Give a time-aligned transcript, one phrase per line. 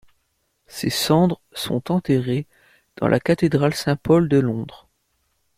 [0.65, 2.47] Ses cendres sont enterrés
[2.95, 4.89] dans la cathédrale Saint-Paul de Londres.